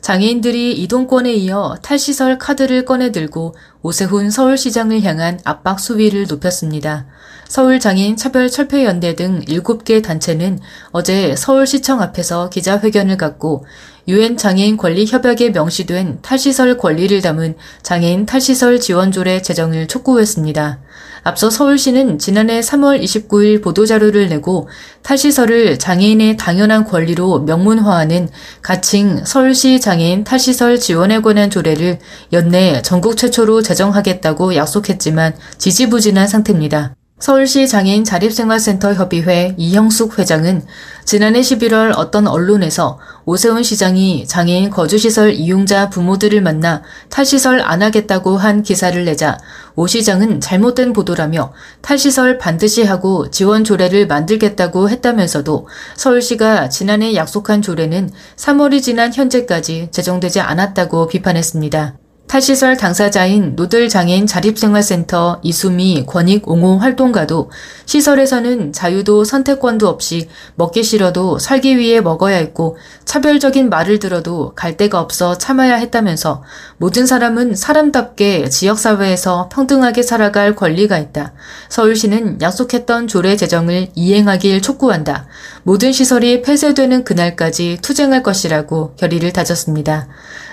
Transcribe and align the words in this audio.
장애인들이 0.00 0.72
이동권에 0.82 1.32
이어 1.34 1.76
탈시설 1.82 2.38
카드를 2.38 2.84
꺼내들고 2.84 3.54
오세훈 3.82 4.30
서울시장을 4.30 5.02
향한 5.02 5.40
압박 5.44 5.80
수위를 5.80 6.26
높였습니다. 6.28 7.06
서울장애인 7.48 8.16
차별철폐연대 8.16 9.14
등 9.14 9.40
7개 9.40 10.02
단체는 10.02 10.58
어제 10.90 11.34
서울시청 11.36 12.00
앞에서 12.02 12.50
기자회견을 12.50 13.16
갖고 13.16 13.64
유엔 14.08 14.36
장애인 14.36 14.76
권리 14.76 15.06
협약에 15.06 15.50
명시된 15.50 16.20
탈시설 16.22 16.76
권리를 16.76 17.20
담은 17.22 17.56
장애인 17.82 18.26
탈시설 18.26 18.80
지원조례 18.80 19.42
제정을 19.42 19.88
촉구했습니다. 19.88 20.80
앞서 21.26 21.50
서울시는 21.50 22.20
지난해 22.20 22.60
3월 22.60 23.02
29일 23.02 23.60
보도자료를 23.60 24.28
내고 24.28 24.68
탈시설을 25.02 25.76
장애인의 25.76 26.36
당연한 26.36 26.84
권리로 26.84 27.40
명문화하는 27.40 28.28
가칭 28.62 29.24
서울시 29.24 29.80
장애인 29.80 30.22
탈시설 30.22 30.78
지원에 30.78 31.20
관한 31.20 31.50
조례를 31.50 31.98
연내 32.32 32.80
전국 32.82 33.16
최초로 33.16 33.62
제정하겠다고 33.62 34.54
약속했지만 34.54 35.34
지지부진한 35.58 36.28
상태입니다. 36.28 36.94
서울시 37.18 37.66
장애인 37.66 38.04
자립생활센터 38.04 38.92
협의회 38.92 39.54
이형숙 39.56 40.18
회장은 40.18 40.62
지난해 41.06 41.40
11월 41.40 41.96
어떤 41.96 42.26
언론에서 42.26 42.98
오세훈 43.24 43.62
시장이 43.62 44.26
장애인 44.26 44.68
거주시설 44.68 45.32
이용자 45.32 45.88
부모들을 45.88 46.42
만나 46.42 46.82
탈시설 47.08 47.62
안 47.62 47.82
하겠다고 47.82 48.36
한 48.36 48.62
기사를 48.62 49.02
내자 49.02 49.38
오 49.76 49.86
시장은 49.86 50.42
잘못된 50.42 50.92
보도라며 50.92 51.54
탈시설 51.80 52.36
반드시 52.36 52.84
하고 52.84 53.30
지원 53.30 53.64
조례를 53.64 54.06
만들겠다고 54.06 54.90
했다면서도 54.90 55.68
서울시가 55.96 56.68
지난해 56.68 57.14
약속한 57.14 57.62
조례는 57.62 58.10
3월이 58.36 58.82
지난 58.82 59.14
현재까지 59.14 59.88
제정되지 59.90 60.40
않았다고 60.40 61.06
비판했습니다. 61.08 61.96
탈시설 62.26 62.76
당사자인 62.76 63.54
노들장애인 63.54 64.26
자립생활센터 64.26 65.40
이수미 65.42 66.04
권익 66.06 66.48
옹호 66.48 66.76
활동가도 66.78 67.50
시설에서는 67.86 68.72
자유도 68.72 69.22
선택권도 69.22 69.86
없이 69.88 70.28
먹기 70.56 70.82
싫어도 70.82 71.38
살기 71.38 71.78
위해 71.78 72.00
먹어야 72.00 72.36
했고 72.36 72.76
차별적인 73.04 73.70
말을 73.70 74.00
들어도 74.00 74.52
갈 74.56 74.76
데가 74.76 75.00
없어 75.00 75.38
참아야 75.38 75.76
했다면서 75.76 76.42
모든 76.78 77.06
사람은 77.06 77.54
사람답게 77.54 78.48
지역사회에서 78.48 79.48
평등하게 79.52 80.02
살아갈 80.02 80.56
권리가 80.56 80.98
있다. 80.98 81.32
서울시는 81.68 82.40
약속했던 82.42 83.06
조례 83.06 83.36
제정을 83.36 83.88
이행하길 83.94 84.62
촉구한다. 84.62 85.26
모든 85.62 85.92
시설이 85.92 86.42
폐쇄되는 86.42 87.04
그날까지 87.04 87.78
투쟁할 87.82 88.24
것이라고 88.24 88.94
결의를 88.96 89.32
다졌습니다. 89.32 90.08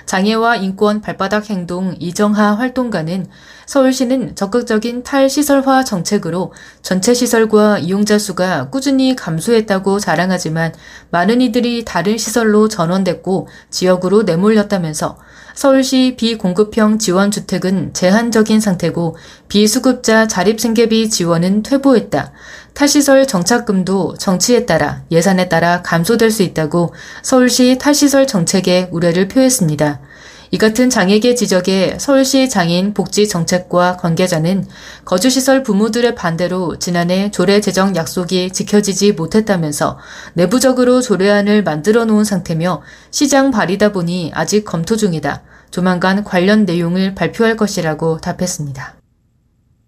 장애와 0.06 0.56
인권 0.56 1.00
발바닥 1.00 1.50
행동 1.50 1.94
이정하 1.98 2.54
활동가는 2.54 3.26
서울시는 3.66 4.36
적극적인 4.36 5.02
탈시설화 5.02 5.84
정책으로 5.84 6.52
전체 6.82 7.14
시설과 7.14 7.78
이용자 7.78 8.18
수가 8.18 8.70
꾸준히 8.70 9.16
감소했다고 9.16 9.98
자랑하지만 10.00 10.74
많은 11.10 11.40
이들이 11.40 11.84
다른 11.84 12.18
시설로 12.18 12.68
전원됐고 12.68 13.48
지역으로 13.70 14.22
내몰렸다면서 14.24 15.18
서울시 15.54 16.16
비공급형 16.18 16.98
지원주택은 16.98 17.94
제한적인 17.94 18.60
상태고 18.60 19.16
비수급자 19.48 20.26
자립생계비 20.26 21.08
지원은 21.10 21.62
퇴보했다. 21.62 22.32
탈시설 22.74 23.26
정착금도 23.26 24.16
정치에 24.18 24.66
따라 24.66 25.04
예산에 25.12 25.48
따라 25.48 25.80
감소될 25.82 26.32
수 26.32 26.42
있다고 26.42 26.92
서울시 27.22 27.78
탈시설 27.80 28.26
정책에 28.26 28.88
우려를 28.90 29.28
표했습니다. 29.28 30.00
이 30.54 30.56
같은 30.56 30.88
장애계 30.88 31.34
지적에 31.34 31.96
서울시 31.98 32.48
장애인 32.48 32.94
복지 32.94 33.26
정책과 33.26 33.96
관계자는 33.96 34.64
거주시설 35.04 35.64
부모들의 35.64 36.14
반대로 36.14 36.78
지난해 36.78 37.32
조례 37.32 37.60
제정 37.60 37.96
약속이 37.96 38.52
지켜지지 38.52 39.14
못했다면서 39.14 39.98
내부적으로 40.34 41.00
조례안을 41.00 41.64
만들어 41.64 42.04
놓은 42.04 42.22
상태며 42.22 42.82
시장 43.10 43.50
발의다 43.50 43.90
보니 43.90 44.30
아직 44.32 44.64
검토 44.64 44.96
중이다. 44.96 45.42
조만간 45.72 46.22
관련 46.22 46.66
내용을 46.66 47.16
발표할 47.16 47.56
것이라고 47.56 48.18
답했습니다. 48.18 48.94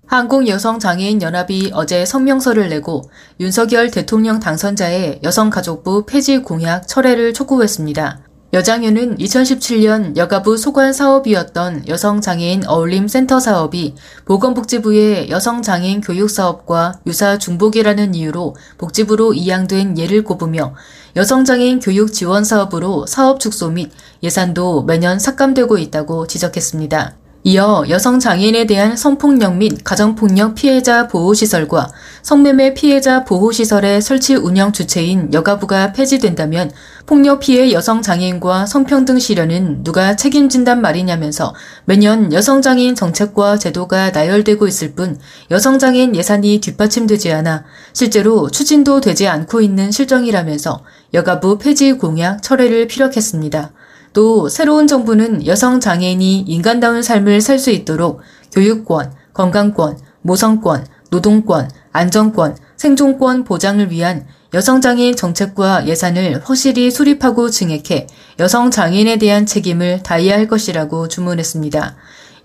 한국여성장애인연합이 0.09 1.71
어제 1.75 2.05
성명서를 2.05 2.71
내고 2.71 3.09
윤석열 3.39 3.93
대통령 3.93 4.41
당선자의 4.41 5.21
여성가족부 5.23 6.07
폐지 6.07 6.39
공약 6.39 6.89
철회를 6.89 7.35
촉구했습니다. 7.35 8.26
여장현은 8.53 9.19
2017년 9.19 10.17
여가부 10.17 10.57
소관 10.57 10.93
사업이었던 10.93 11.89
여성장애인 11.89 12.67
어울림 12.69 13.09
센터 13.09 13.41
사업이 13.41 13.97
보건복지부의 14.25 15.31
여성장애인 15.31 16.01
교육 16.01 16.31
사업과 16.31 17.01
유사 17.09 17.39
중복이라는 17.39 18.15
이유로 18.15 18.55
복지부로 18.79 19.35
이양된 19.35 19.99
예를 19.99 20.23
꼽으며 20.23 20.75
여성장애인 21.17 21.81
교육 21.81 22.13
지원 22.13 22.45
사업으로 22.45 23.07
사업 23.07 23.41
축소 23.41 23.69
및 23.69 23.91
예산도 24.23 24.85
매년 24.85 25.19
삭감되고 25.19 25.79
있다고 25.79 26.29
지적했습니다. 26.29 27.26
이어 27.49 27.85
여성 27.91 28.19
장애인에 28.19 28.65
대한 28.65 28.97
성폭력 28.97 29.55
및 29.55 29.85
가정폭력 29.85 30.57
피해자 30.57 31.07
보호시설과 31.07 31.93
성매매 32.23 32.75
피해자 32.75 33.23
보호시설의 33.23 34.03
설치 34.03 34.35
운영 34.35 34.73
주체인 34.73 35.33
여가부가 35.33 35.93
폐지된다면 35.93 36.73
폭력 37.07 37.39
피해 37.39 37.71
여성 37.71 38.03
장애인과 38.03 38.67
성평등 38.67 39.21
실현은 39.21 39.85
누가 39.85 40.17
책임진단 40.17 40.81
말이냐면서 40.81 41.55
매년 41.85 42.33
여성 42.33 42.63
장애인 42.63 42.97
정책과 42.97 43.59
제도가 43.59 44.11
나열되고 44.11 44.67
있을 44.67 44.97
뿐 44.97 45.17
여성 45.53 45.79
장애인 45.79 46.17
예산이 46.17 46.59
뒷받침되지 46.59 47.33
않아 47.33 47.63
실제로 47.93 48.51
추진도 48.51 49.01
되지 49.01 49.29
않고 49.29 49.61
있는 49.61 49.93
실정이라면서 49.93 50.83
여가부 51.15 51.59
폐지 51.59 51.93
공약 51.93 52.43
철회를 52.43 52.89
피력했습니다. 52.89 53.71
또 54.17 54.49
새로운 54.49 54.87
정부는 54.87 55.47
여성 55.47 55.79
장애인이 55.79 56.41
인간다운 56.41 57.03
삶을 57.03 57.43
살 57.43 57.59
수 57.59 57.71
있도록 57.71 58.23
교육권, 58.51 59.13
건강권, 59.35 59.99
모성권, 60.23 60.87
노동권, 61.11 61.71
안정권, 61.93 62.57
생존권 62.79 63.45
보장을 63.45 63.91
위한 63.91 64.27
여성장애인 64.55 65.17
정책과 65.17 65.87
예산을 65.87 66.41
확실히 66.43 66.91
수립하고 66.91 67.51
증액해 67.51 68.07
여성장애인에 68.39 69.19
대한 69.19 69.45
책임을 69.45 70.03
다해야 70.03 70.37
할 70.37 70.49
것이라고 70.49 71.09
주문했습니다. 71.09 71.97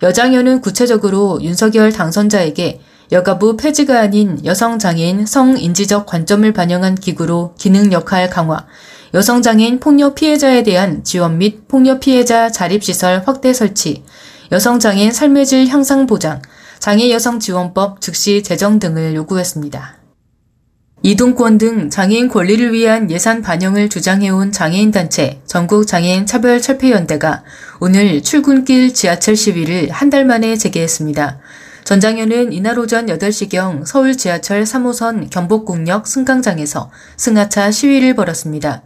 여장현은 0.03 0.59
구체적으로 0.59 1.39
윤석열 1.41 1.93
당선자에게 1.93 2.81
여가부 3.11 3.57
폐지가 3.57 3.99
아닌 3.99 4.39
여성장애인 4.45 5.25
성인지적 5.25 6.05
관점을 6.05 6.49
반영한 6.53 6.95
기구로 6.95 7.55
기능 7.57 7.91
역할 7.91 8.29
강화, 8.29 8.66
여성장애인 9.13 9.81
폭력 9.81 10.16
피해자에 10.16 10.63
대한 10.63 11.03
지원 11.03 11.38
및 11.38 11.67
폭력 11.67 12.00
피해자 12.00 12.50
자립시설 12.50 13.23
확대 13.25 13.51
설치, 13.51 14.03
여성장애인 14.53 15.11
삶의 15.11 15.45
질 15.45 15.67
향상 15.67 16.07
보장, 16.07 16.41
장애 16.79 17.12
여성 17.12 17.39
지원법 17.39 18.00
즉시 18.00 18.44
제정 18.44 18.80
등을 18.80 19.13
요구했습니다. 19.15 19.97
이동권 21.03 21.57
등 21.57 21.89
장애인 21.89 22.30
권리를 22.30 22.71
위한 22.71 23.12
예산 23.12 23.41
반영을 23.41 23.89
주장해온 23.89 24.51
장애인단체 24.53 25.41
전국장애인 25.45 26.27
차별철폐연대가 26.27 27.44
오늘 27.81 28.21
출근길 28.24 28.94
지하철 28.94 29.36
시위를 29.36 29.89
한 29.89 30.09
달 30.09 30.25
만에 30.25 30.56
재개했습니다. 30.56 31.39
전장현은 31.83 32.54
이날 32.54 32.78
오전 32.78 33.07
8시경 33.07 33.86
서울 33.86 34.16
지하철 34.16 34.63
3호선 34.63 35.30
경복궁역 35.30 36.07
승강장에서 36.07 36.92
승하차 37.18 37.72
시위를 37.72 38.16
벌였습니다. 38.16 38.83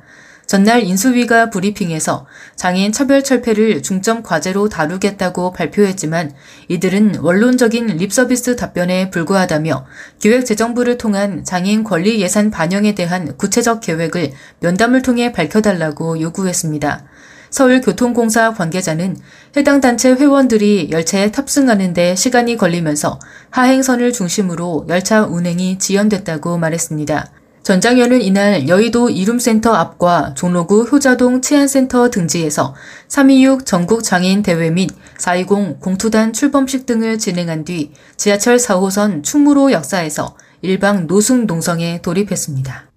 전날 0.48 0.84
인수위가 0.84 1.50
브리핑에서 1.50 2.28
장애인 2.56 2.92
차별 2.92 3.24
철폐를 3.24 3.82
중점 3.82 4.22
과제로 4.22 4.70
다루겠다고 4.70 5.52
발표했지만 5.52 6.34
이들은 6.68 7.16
원론적인 7.20 7.88
립서비스 7.88 8.56
답변에 8.56 9.10
불과하다며 9.10 9.86
기획재정부를 10.20 10.98
통한 10.98 11.44
장애인 11.44 11.84
권리 11.84 12.22
예산 12.22 12.52
반영에 12.52 12.94
대한 12.94 13.36
구체적 13.38 13.82
계획을 13.82 14.32
면담을 14.60 15.02
통해 15.02 15.32
밝혀달라고 15.32 16.22
요구했습니다. 16.22 17.06
서울교통공사 17.56 18.54
관계자는 18.54 19.16
해당 19.56 19.80
단체 19.80 20.12
회원들이 20.12 20.90
열차에 20.92 21.32
탑승하는데 21.32 22.16
시간이 22.16 22.58
걸리면서 22.58 23.18
하행선을 23.50 24.12
중심으로 24.12 24.88
열차 24.90 25.24
운행이 25.24 25.80
지연됐다고 25.80 26.58
말했습니다. 26.58 27.32
전장현은 27.64 28.22
이날 28.22 28.68
여의도 28.68 29.10
이룸센터 29.10 29.74
앞과 29.74 30.34
종로구 30.36 30.84
효자동 30.84 31.42
치안센터 31.42 32.10
등지에서 32.10 32.76
326 33.08 33.66
전국 33.66 34.04
장애인 34.04 34.44
대회 34.44 34.70
및 34.70 34.90
420 35.18 35.80
공투단 35.80 36.34
출범식 36.34 36.86
등을 36.86 37.18
진행한 37.18 37.64
뒤 37.64 37.94
지하철 38.18 38.58
4호선 38.58 39.24
충무로 39.24 39.72
역사에서 39.72 40.36
일방 40.62 41.08
노숙 41.08 41.46
농성에 41.46 42.02
돌입했습니다. 42.02 42.95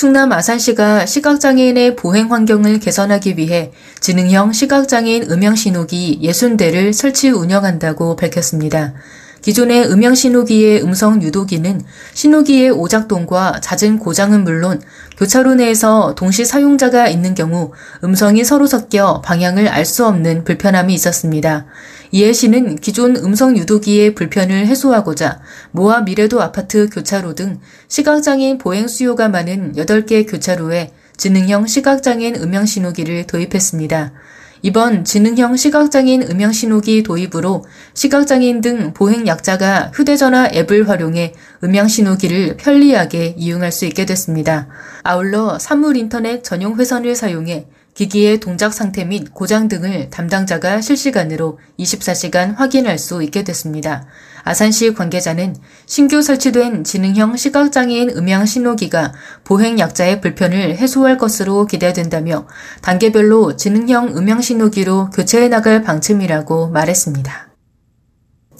충남 0.00 0.32
아산시가 0.32 1.04
시각장애인의 1.04 1.94
보행 1.94 2.32
환경을 2.32 2.80
개선하기 2.80 3.36
위해 3.36 3.70
지능형 4.00 4.54
시각장애인 4.54 5.30
음향신호기 5.30 6.20
60대를 6.22 6.94
설치 6.94 7.28
운영한다고 7.28 8.16
밝혔습니다. 8.16 8.94
기존의 9.42 9.90
음향 9.90 10.14
신호기의 10.14 10.82
음성 10.82 11.22
유도기는 11.22 11.80
신호기의 12.14 12.70
오작동과 12.70 13.60
잦은 13.60 13.98
고장은 13.98 14.44
물론 14.44 14.80
교차로 15.16 15.54
내에서 15.54 16.14
동시 16.14 16.44
사용자가 16.44 17.08
있는 17.08 17.34
경우 17.34 17.72
음성이 18.04 18.44
서로 18.44 18.66
섞여 18.66 19.20
방향을 19.22 19.68
알 19.68 19.84
수 19.84 20.06
없는 20.06 20.44
불편함이 20.44 20.94
있었습니다. 20.94 21.66
이해 22.12 22.32
씨는 22.32 22.76
기존 22.76 23.16
음성 23.16 23.56
유도기의 23.56 24.14
불편을 24.14 24.66
해소하고자 24.66 25.40
모아 25.72 26.02
미래도 26.02 26.40
아파트 26.42 26.88
교차로 26.88 27.34
등 27.34 27.60
시각장애인 27.88 28.58
보행 28.58 28.88
수요가 28.88 29.28
많은 29.28 29.74
8개 29.74 30.30
교차로에 30.30 30.92
지능형 31.16 31.66
시각장애인 31.66 32.36
음향 32.36 32.66
신호기를 32.66 33.26
도입했습니다. 33.26 34.12
이번 34.62 35.04
지능형 35.04 35.56
시각장애인 35.56 36.22
음향신호기 36.30 37.02
도입으로 37.02 37.64
시각장애인 37.94 38.60
등 38.60 38.92
보행약자가 38.92 39.92
휴대전화 39.94 40.50
앱을 40.52 40.86
활용해 40.86 41.32
음향신호기를 41.64 42.58
편리하게 42.58 43.34
이용할 43.38 43.72
수 43.72 43.86
있게 43.86 44.04
됐습니다. 44.04 44.68
아울러 45.02 45.58
사물인터넷 45.58 46.44
전용 46.44 46.78
회선을 46.78 47.16
사용해 47.16 47.68
기기의 47.94 48.40
동작 48.40 48.74
상태 48.74 49.04
및 49.04 49.32
고장 49.32 49.68
등을 49.68 50.10
담당자가 50.10 50.82
실시간으로 50.82 51.58
24시간 51.78 52.54
확인할 52.54 52.98
수 52.98 53.22
있게 53.22 53.44
됐습니다. 53.44 54.06
아산시 54.50 54.94
관계자는 54.94 55.54
신규 55.86 56.22
설치된 56.22 56.82
지능형 56.82 57.36
시각장애인 57.36 58.10
음향 58.16 58.46
신호기가 58.46 59.12
보행약자의 59.44 60.20
불편을 60.20 60.76
해소할 60.76 61.18
것으로 61.18 61.66
기대된다며 61.66 62.48
단계별로 62.82 63.54
지능형 63.54 64.16
음향 64.16 64.40
신호기로 64.40 65.10
교체해 65.10 65.46
나갈 65.46 65.82
방침이라고 65.82 66.70
말했습니다. 66.70 67.50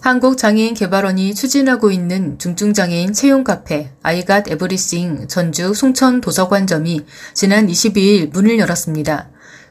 한국장애인 0.01 0.75
개발원이 0.75 1.35
추진하고 1.35 1.91
있는 1.91 2.39
중증장애인 2.39 3.13
채용 3.13 3.43
카페 3.43 3.91
아이갓 4.05 4.49
에브리싱 4.49 5.27
전주 5.27 5.75
송천 5.75 6.21
도서관점이 6.21 7.01
지난 7.35 7.67
22일 7.67 8.33
문을 8.33 8.61
열었습니다. 8.61 9.29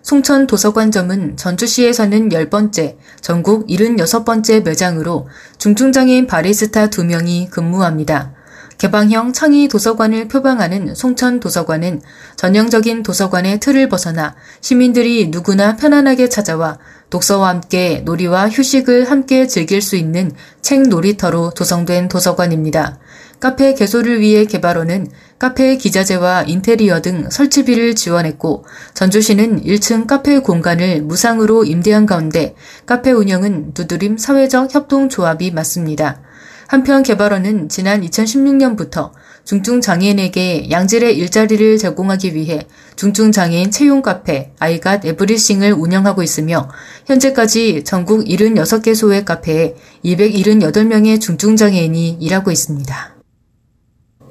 송천 0.09 0.47
도서관점은 0.47 1.37
전주시에서는 1.37 2.29
10번째, 2.29 2.95
전국 3.21 3.67
76번째 3.67 4.63
매장으로 4.63 5.27
중증장애인 5.59 6.25
바리스타 6.25 6.87
2명이 6.87 7.51
근무합니다. 7.51 8.33
개방형 8.79 9.33
창의 9.33 9.67
도서관을 9.67 10.27
표방하는 10.27 10.95
송천 10.95 11.39
도서관은 11.39 12.01
전형적인 12.37 13.03
도서관의 13.03 13.59
틀을 13.59 13.87
벗어나 13.87 14.35
시민들이 14.61 15.27
누구나 15.27 15.75
편안하게 15.75 16.29
찾아와 16.29 16.79
독서와 17.11 17.49
함께 17.49 18.01
놀이와 18.03 18.49
휴식을 18.49 19.11
함께 19.11 19.45
즐길 19.45 19.79
수 19.83 19.95
있는 19.95 20.31
책 20.63 20.87
놀이터로 20.87 21.51
조성된 21.51 22.07
도서관입니다. 22.07 22.97
카페 23.39 23.73
개소를 23.73 24.19
위해 24.19 24.45
개발원은 24.45 25.07
카페 25.39 25.77
기자재와 25.77 26.43
인테리어 26.43 27.01
등 27.01 27.29
설치비를 27.29 27.95
지원했고 27.95 28.65
전주시는 28.93 29.63
1층 29.63 30.07
카페 30.07 30.39
공간을 30.39 31.01
무상으로 31.03 31.63
임대한 31.63 32.05
가운데 32.05 32.55
카페 32.85 33.11
운영은 33.11 33.73
두드림 33.73 34.17
사회적 34.17 34.75
협동조합이 34.75 35.51
맡습니다. 35.51 36.21
한편 36.67 37.01
개발원은 37.01 37.69
지난 37.69 38.01
2016년부터 38.01 39.11
중증장애인에게 39.45 40.69
양질의 40.69 41.17
일자리를 41.17 41.79
제공하기 41.79 42.35
위해 42.35 42.67
중증장애인 42.95 43.71
채용 43.71 44.03
카페 44.03 44.51
아이갓 44.59 45.05
에브리싱을 45.05 45.73
운영하고 45.73 46.21
있으며 46.21 46.69
현재까지 47.07 47.83
전국 47.85 48.25
76개소의 48.25 49.25
카페에 49.25 49.75
278명의 50.05 51.19
중증장애인이 51.19 52.17
일하고 52.19 52.51
있습니다. 52.51 53.18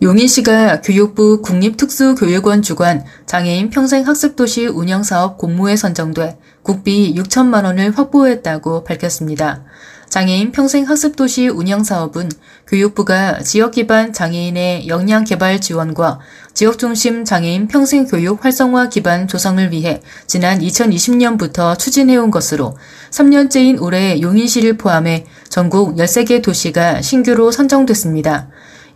용인 0.01 0.29
시가 0.29 0.81
교육부 0.81 1.43
국립특수교육원 1.43 2.63
주관 2.63 3.05
장애인 3.27 3.71
평생학습도시 3.71 4.67
운영사업 4.67 5.39
공모에 5.39 5.75
선정돼 5.75 6.39
국비 6.63 7.13
6천만 7.17 7.65
원을 7.65 7.99
확보했다고 7.99 8.85
밝혔습니다. 8.85 9.65
장애인 10.09 10.53
평생학습도시 10.53 11.49
운영사업은 11.49 12.31
교육부가 12.69 13.41
지역기반 13.41 14.13
장애인의 14.13 14.87
역량 14.87 15.25
개발 15.25 15.61
지원과 15.61 16.21
지역중심 16.55 17.25
장애인 17.25 17.67
평생교육 17.67 18.45
활성화 18.45 18.91
기반 18.91 19.27
조성을 19.27 19.73
위해 19.73 20.01
지난 20.29 20.61
2020년부터 20.61 21.77
추진해온 21.77 22.31
것으로 22.31 22.77
3년째인 23.11 23.83
올해 23.83 24.21
용인시를 24.21 24.77
포함해 24.79 25.27
전국 25.49 25.97
13개 25.97 26.41
도시가 26.41 27.03
신규로 27.03 27.51
선정됐습니다. 27.51 28.49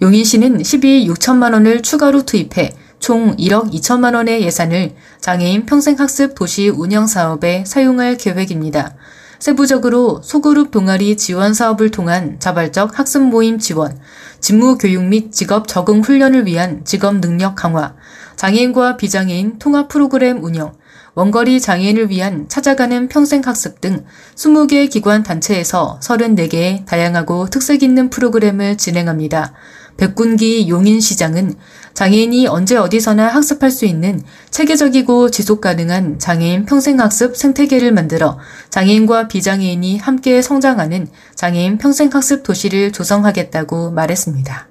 용인 0.02 0.24
시는 0.24 0.64
12 0.64 1.06
6천만 1.06 1.52
원을 1.52 1.80
추가로 1.80 2.24
투입해 2.24 2.72
총 2.98 3.36
1억 3.36 3.72
2천만 3.72 4.16
원의 4.16 4.42
예산을 4.42 4.96
장애인 5.20 5.64
평생학습 5.64 6.34
도시 6.34 6.68
운영 6.68 7.06
사업에 7.06 7.62
사용할 7.64 8.16
계획입니다. 8.16 8.96
세부적으로 9.38 10.20
소그룹 10.24 10.72
동아리 10.72 11.16
지원 11.16 11.54
사업을 11.54 11.92
통한 11.92 12.40
자발적 12.40 12.98
학습 12.98 13.22
모임 13.22 13.60
지원, 13.60 13.96
직무 14.40 14.76
교육 14.76 15.04
및 15.04 15.30
직업 15.30 15.68
적응 15.68 16.00
훈련을 16.00 16.46
위한 16.46 16.84
직업 16.84 17.20
능력 17.20 17.54
강화, 17.54 17.94
장애인과 18.34 18.96
비장애인 18.96 19.60
통합 19.60 19.86
프로그램 19.86 20.42
운영, 20.42 20.72
원거리 21.14 21.60
장애인을 21.60 22.08
위한 22.08 22.48
찾아가는 22.48 23.06
평생학습 23.06 23.80
등 23.80 24.04
20개 24.34 24.90
기관 24.90 25.22
단체에서 25.22 26.00
34개의 26.02 26.86
다양하고 26.86 27.50
특색 27.50 27.82
있는 27.82 28.08
프로그램을 28.08 28.78
진행합니다. 28.78 29.52
백군기 29.96 30.68
용인시장은 30.68 31.54
장애인이 31.94 32.46
언제 32.46 32.76
어디서나 32.76 33.28
학습할 33.28 33.70
수 33.70 33.84
있는 33.84 34.22
체계적이고 34.50 35.30
지속 35.30 35.60
가능한 35.60 36.18
장애인 36.18 36.64
평생학습 36.64 37.36
생태계를 37.36 37.92
만들어 37.92 38.38
장애인과 38.70 39.28
비장애인이 39.28 39.98
함께 39.98 40.40
성장하는 40.42 41.08
장애인 41.34 41.78
평생학습 41.78 42.42
도시를 42.42 42.92
조성하겠다고 42.92 43.90
말했습니다. 43.90 44.68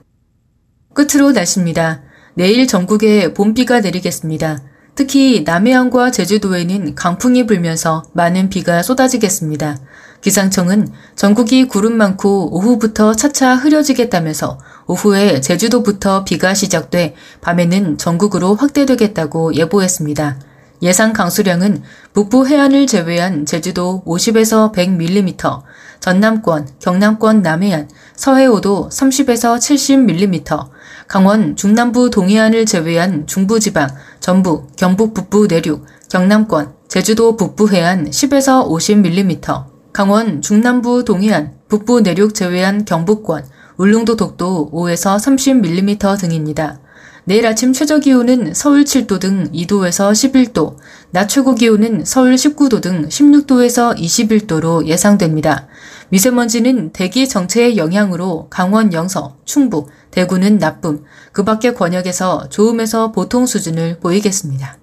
끝으로 0.94 1.32
날씨입니다. 1.32 2.02
내일 2.34 2.68
전국에 2.68 3.34
봄비가 3.34 3.82
내리겠습니다. 3.82 4.64
특히 4.96 5.44
남해안과 5.46 6.12
제주도에는 6.12 6.96
강풍이 6.96 7.46
불면서 7.46 8.04
많은 8.14 8.50
비가 8.50 8.84
쏟아지겠습니다. 8.84 9.78
기상청은 10.22 10.90
전국이 11.16 11.68
구름 11.68 11.98
많고 11.98 12.56
오후부터 12.56 13.16
차차 13.16 13.56
흐려지겠다면서 13.56 14.60
오후에 14.88 15.42
제주도부터 15.42 16.24
비가 16.24 16.54
시작돼 16.54 17.16
밤에는 17.42 17.98
전국으로 17.98 18.56
확대되겠다고 18.56 19.56
예보했습니다. 19.56 20.40
예상 20.84 21.14
강수량은 21.14 21.84
북부 22.14 22.48
해안을 22.48 22.88
제외한 22.88 23.46
제주도 23.46 24.04
50에서 24.06 24.74
100mm, 24.74 25.62
전남권, 26.00 26.68
경남권 26.80 27.44
남해안, 27.44 27.88
서해오도 28.16 28.90
30에서 28.92 29.58
70mm, 29.58 30.70
강원 31.08 31.56
중남부 31.56 32.10
동해안을 32.10 32.66
제외한 32.66 33.28
중부지방, 33.28 33.90
전북, 34.20 34.76
경북 34.76 35.14
북부 35.14 35.46
내륙, 35.46 35.86
경남권, 36.10 36.74
제주도 36.88 37.38
북부 37.38 37.70
해안 37.70 38.10
10에서 38.10 38.68
50mm, 38.68 39.66
강원 39.94 40.42
중남부 40.42 41.06
동해안, 41.06 41.54
북부 41.68 42.02
내륙 42.02 42.34
제외한 42.34 42.86
경북권, 42.86 43.46
울릉도 43.82 44.16
독도 44.16 44.70
5에서 44.72 45.18
30mm 45.18 46.20
등입니다. 46.20 46.80
내일 47.24 47.48
아침 47.48 47.74
최저 47.74 47.98
기온은 47.98 48.54
서울 48.54 48.84
7도 48.84 49.20
등 49.20 49.52
2도에서 49.52 50.12
11도, 50.12 50.76
낮 51.10 51.28
최고 51.28 51.56
기온은 51.56 52.06
서울 52.06 52.36
19도 52.36 52.80
등 52.80 53.08
16도에서 53.10 53.98
21도로 53.98 54.86
예상됩니다. 54.86 55.68
미세먼지는 56.10 56.92
대기 56.94 57.28
정체의 57.28 57.78
영향으로 57.78 58.50
강원 58.52 58.94
영서, 58.94 59.38
충북, 59.46 59.90
대구는 60.12 60.60
나쁨, 60.60 61.04
그 61.32 61.44
밖의 61.44 61.74
권역에서 61.74 62.50
좋음에서 62.50 63.12
보통 63.12 63.48
수준을 63.48 63.98
보이겠습니다. 64.00 64.81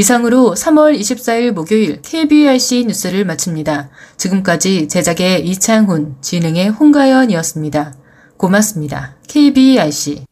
이상으로 0.00 0.54
3월 0.56 0.98
24일 0.98 1.50
목요일 1.50 2.00
KBRC 2.00 2.86
뉴스를 2.86 3.26
마칩니다. 3.26 3.90
지금까지 4.16 4.88
제작의 4.88 5.46
이창훈, 5.46 6.16
진행의 6.22 6.70
홍가연이었습니다. 6.70 7.92
고맙습니다. 8.38 9.16
KBRC 9.28 10.24